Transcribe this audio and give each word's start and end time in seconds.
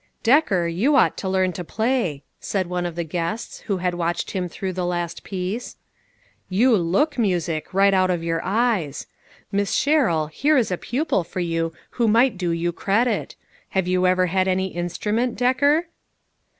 "Decker, 0.31 0.65
you 0.67 0.95
ought 0.95 1.15
to 1.17 1.29
learn 1.29 1.53
to 1.53 1.63
play," 1.63 2.23
said 2.39 2.65
one 2.65 2.87
of 2.87 2.95
the 2.95 3.03
guests 3.03 3.59
who 3.59 3.77
had 3.77 3.93
watched 3.93 4.31
him 4.31 4.49
through 4.49 4.73
the 4.73 4.83
last 4.83 5.23
piece. 5.23 5.75
"You 6.49 6.75
look 6.75 7.19
music, 7.19 7.71
right 7.71 7.93
out 7.93 8.09
of 8.09 8.23
your 8.23 8.41
eyes. 8.43 9.05
Miss 9.51 9.75
Sherrill, 9.75 10.25
here 10.25 10.57
is 10.57 10.71
a 10.71 10.75
pupil 10.79 11.23
for 11.23 11.39
you 11.39 11.71
who 11.91 12.07
might 12.07 12.35
do 12.35 12.49
you 12.49 12.71
credit. 12.71 13.35
Have 13.77 13.87
you 13.87 14.07
ever 14.07 14.25
had 14.25 14.47
any 14.47 14.69
instrument, 14.69 15.35
Decker 15.35 15.85